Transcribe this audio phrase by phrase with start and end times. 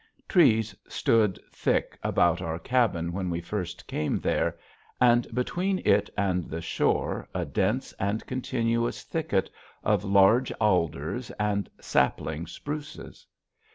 [0.27, 4.57] Trees stood thick about our cabin when we first came there;
[4.99, 9.51] and between it and the shore a dense and continuous thicket
[9.83, 13.27] of large alders and sapling spruces.